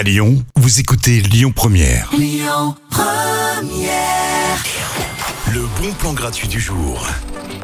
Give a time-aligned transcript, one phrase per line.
[0.00, 2.10] À Lyon, vous écoutez Lyon Première.
[5.52, 7.06] Le bon plan gratuit du jour.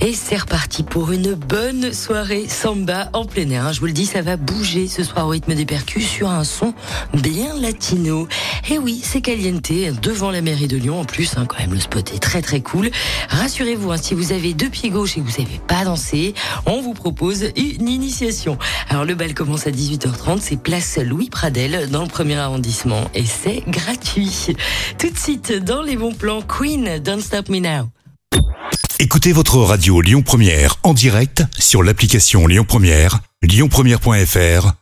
[0.00, 3.66] Et c'est reparti pour une bonne soirée samba en plein air.
[3.66, 3.72] hein.
[3.72, 6.42] Je vous le dis, ça va bouger ce soir au rythme des percus sur un
[6.42, 6.72] son
[7.12, 8.26] bien latino.
[8.68, 11.00] Et oui, c'est Caliente devant la mairie de Lyon.
[11.00, 12.90] En plus, hein, quand même, le spot est très très cool.
[13.28, 16.34] Rassurez-vous, hein, si vous avez deux pieds gauches et que vous savez pas danser,
[16.66, 18.58] on vous propose une initiation.
[18.88, 23.24] Alors le bal commence à 18h30, c'est place Louis Pradel dans le premier arrondissement et
[23.24, 24.48] c'est gratuit.
[24.98, 27.88] Tout de suite dans les bons plans, Queen, Don't Stop Me Now.
[29.00, 34.81] Écoutez votre radio Lyon Première en direct sur l'application Lyon Première, lyonpremière.fr